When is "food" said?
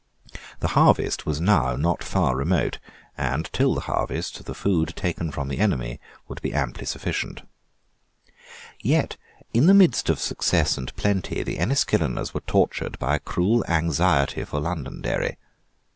4.55-4.93